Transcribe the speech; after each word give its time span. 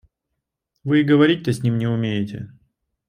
Вы 0.83 1.01
и 1.01 1.03
говорить-то 1.03 1.53
с 1.53 1.61
ним 1.61 1.77
не 1.77 1.85
умеете. 1.85 2.49